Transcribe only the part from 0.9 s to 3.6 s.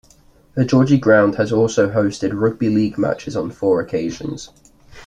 ground has also hosted rugby league matches on